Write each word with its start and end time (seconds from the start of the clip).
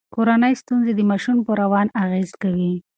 کورنۍ 0.15 0.53
ستونزې 0.61 0.91
د 0.95 1.01
ماشوم 1.09 1.37
په 1.47 1.51
روان 1.61 1.87
اغیز 2.03 2.29
کوي. 2.41 2.73